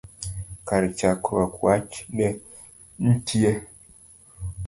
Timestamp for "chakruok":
0.97-1.53